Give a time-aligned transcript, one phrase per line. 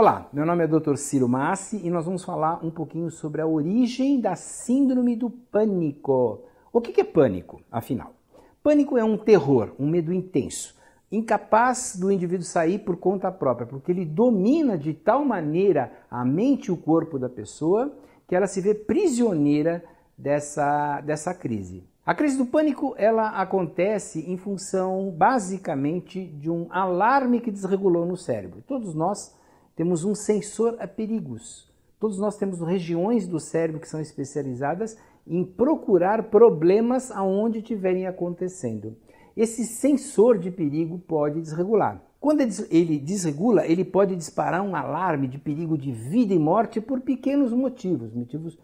[0.00, 0.96] Olá, meu nome é Dr.
[0.96, 6.40] Ciro Massi e nós vamos falar um pouquinho sobre a origem da síndrome do pânico.
[6.72, 8.14] O que é pânico, afinal?
[8.62, 10.74] Pânico é um terror, um medo intenso,
[11.12, 16.68] incapaz do indivíduo sair por conta própria, porque ele domina de tal maneira a mente
[16.68, 17.94] e o corpo da pessoa
[18.26, 19.84] que ela se vê prisioneira
[20.16, 21.84] dessa, dessa crise.
[22.06, 28.16] A crise do pânico ela acontece em função basicamente de um alarme que desregulou no
[28.16, 28.64] cérebro.
[28.66, 29.38] Todos nós
[29.76, 31.70] temos um sensor a perigos.
[31.98, 34.96] Todos nós temos regiões do cérebro que são especializadas
[35.26, 38.96] em procurar problemas aonde estiverem acontecendo.
[39.36, 42.02] Esse sensor de perigo pode desregular.
[42.20, 47.00] Quando ele desregula, ele pode disparar um alarme de perigo de vida e morte por
[47.00, 48.58] pequenos motivos, motivos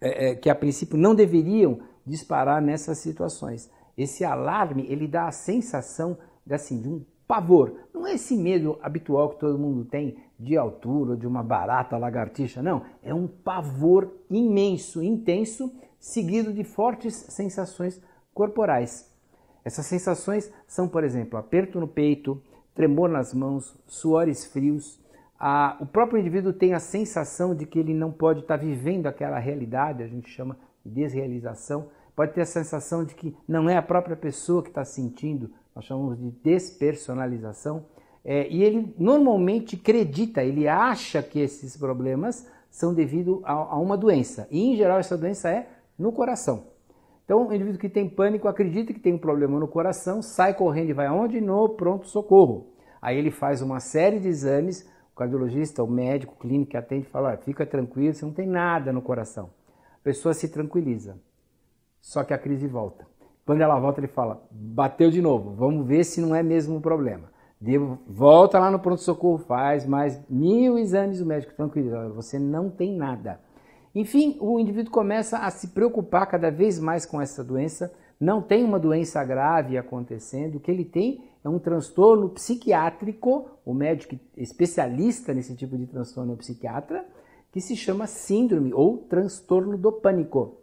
[0.00, 3.70] é, é, que a princípio não deveriam disparar nessas situações.
[3.96, 6.18] Esse alarme ele dá a sensação
[6.50, 7.74] assim, de um pavor.
[8.00, 12.62] Não é esse medo habitual que todo mundo tem de altura, de uma barata, lagartixa,
[12.62, 12.82] não.
[13.02, 18.00] É um pavor imenso, intenso, seguido de fortes sensações
[18.32, 19.06] corporais.
[19.62, 22.42] Essas sensações são, por exemplo, aperto no peito,
[22.74, 24.98] tremor nas mãos, suores frios.
[25.38, 29.38] Ah, o próprio indivíduo tem a sensação de que ele não pode estar vivendo aquela
[29.38, 31.88] realidade, a gente chama de desrealização.
[32.20, 35.86] Pode ter a sensação de que não é a própria pessoa que está sentindo nós
[35.86, 37.86] chamamos de despersonalização,
[38.22, 43.96] é, e ele normalmente acredita, ele acha que esses problemas são devido a, a, uma
[43.96, 46.64] doença, e em geral essa doença é no coração.
[47.24, 50.90] Então, o indivíduo que tem pânico acredita que tem um problema no coração, sai correndo
[50.90, 51.40] e vai aonde?
[51.40, 52.74] No pronto-socorro.
[53.00, 57.06] Aí ele faz uma série de exames, o cardiologista, o médico, o clínico que atende
[57.06, 59.48] fala, fica tranquilo, você não tem nada no coração.
[59.94, 61.16] A pessoa se tranquiliza,
[62.00, 63.06] só que a crise volta.
[63.44, 66.80] Quando ela volta, ele fala: bateu de novo, vamos ver se não é mesmo o
[66.80, 67.30] problema.
[67.60, 72.96] Devo, volta lá no pronto-socorro, faz mais mil exames, o médico tranquilo, você não tem
[72.96, 73.38] nada.
[73.94, 78.64] Enfim, o indivíduo começa a se preocupar cada vez mais com essa doença, não tem
[78.64, 85.34] uma doença grave acontecendo, o que ele tem é um transtorno psiquiátrico, o médico especialista
[85.34, 87.04] nesse tipo de transtorno é o psiquiatra,
[87.50, 90.59] que se chama síndrome ou transtorno do pânico.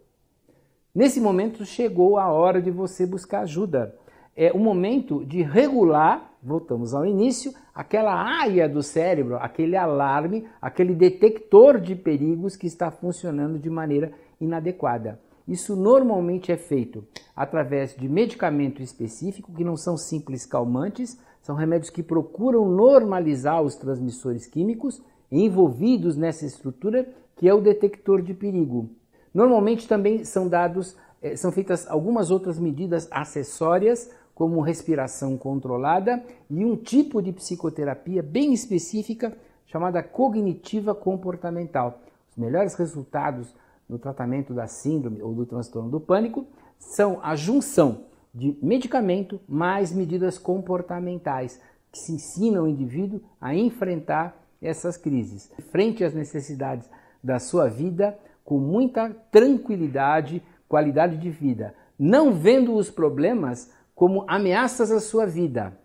[0.94, 3.94] Nesse momento chegou a hora de você buscar ajuda.
[4.34, 10.94] É o momento de regular, voltamos ao início, aquela área do cérebro, aquele alarme, aquele
[10.94, 15.20] detector de perigos que está funcionando de maneira inadequada.
[15.46, 21.90] Isso normalmente é feito através de medicamento específico, que não são simples calmantes, são remédios
[21.90, 28.90] que procuram normalizar os transmissores químicos envolvidos nessa estrutura que é o detector de perigo.
[29.32, 36.64] Normalmente também são dados, eh, são feitas algumas outras medidas acessórias, como respiração controlada e
[36.64, 39.36] um tipo de psicoterapia bem específica
[39.66, 41.98] chamada cognitiva comportamental.
[42.30, 43.52] Os melhores resultados
[43.88, 46.46] no tratamento da síndrome ou do transtorno do pânico
[46.78, 54.40] são a junção de medicamento mais medidas comportamentais que se ensinam o indivíduo a enfrentar
[54.62, 55.50] essas crises.
[55.72, 56.88] Frente às necessidades
[57.22, 58.16] da sua vida,
[58.48, 65.78] com muita tranquilidade, qualidade de vida, não vendo os problemas como ameaças à sua vida,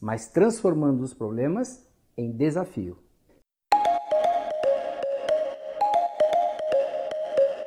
[0.00, 1.84] mas transformando os problemas
[2.16, 2.98] em desafio.